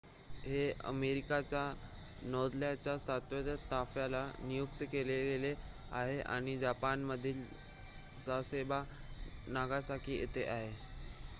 हे 0.35 0.61
अमेरिकेच्या 0.83 1.65
नौदलाच्या 2.25 2.97
सातव्या 2.99 3.55
ताफ्याला 3.71 4.25
नियुक्त 4.39 4.81
केले 4.91 5.19
गेले 5.25 5.53
आहे 5.91 6.19
आणि 6.21 6.57
जपानमधील 6.59 7.43
सासेबो 8.25 8.81
नागासाकी 9.49 10.17
येथे 10.17 10.45
आहे 10.47 10.73